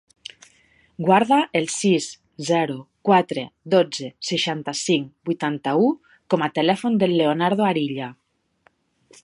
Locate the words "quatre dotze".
3.09-4.09